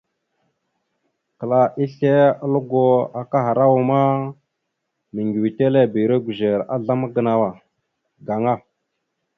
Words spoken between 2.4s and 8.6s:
a lugo kahərawa ma, meŋgʉwetelebire gʉzer azzlam gənaw gaŋa.